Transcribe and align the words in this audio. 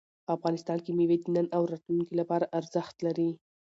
افغانستان 0.35 0.77
کې 0.83 0.91
مېوې 0.97 1.17
د 1.21 1.25
نن 1.35 1.45
او 1.55 1.63
راتلونکي 1.71 2.13
لپاره 2.21 2.51
ارزښت 2.59 2.95
لري. 3.05 3.29